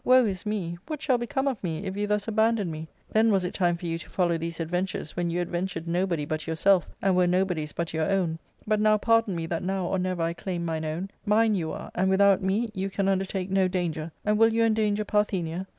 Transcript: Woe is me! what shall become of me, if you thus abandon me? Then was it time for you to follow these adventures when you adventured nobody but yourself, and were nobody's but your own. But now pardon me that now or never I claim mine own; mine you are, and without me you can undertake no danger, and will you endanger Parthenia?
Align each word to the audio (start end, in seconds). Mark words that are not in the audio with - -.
Woe 0.03 0.25
is 0.25 0.47
me! 0.47 0.79
what 0.87 0.99
shall 0.99 1.19
become 1.19 1.47
of 1.47 1.63
me, 1.63 1.85
if 1.85 1.95
you 1.95 2.07
thus 2.07 2.27
abandon 2.27 2.71
me? 2.71 2.87
Then 3.11 3.31
was 3.31 3.43
it 3.43 3.53
time 3.53 3.77
for 3.77 3.85
you 3.85 3.99
to 3.99 4.09
follow 4.09 4.35
these 4.35 4.59
adventures 4.59 5.15
when 5.15 5.29
you 5.29 5.39
adventured 5.41 5.87
nobody 5.87 6.25
but 6.25 6.47
yourself, 6.47 6.87
and 7.03 7.15
were 7.15 7.27
nobody's 7.27 7.71
but 7.71 7.93
your 7.93 8.09
own. 8.09 8.39
But 8.65 8.79
now 8.81 8.97
pardon 8.97 9.35
me 9.35 9.45
that 9.45 9.61
now 9.61 9.85
or 9.85 9.99
never 9.99 10.23
I 10.23 10.33
claim 10.33 10.65
mine 10.65 10.85
own; 10.85 11.11
mine 11.23 11.53
you 11.53 11.71
are, 11.71 11.91
and 11.93 12.09
without 12.09 12.41
me 12.41 12.71
you 12.73 12.89
can 12.89 13.07
undertake 13.07 13.51
no 13.51 13.67
danger, 13.67 14.11
and 14.25 14.39
will 14.39 14.51
you 14.51 14.63
endanger 14.63 15.05
Parthenia? 15.05 15.67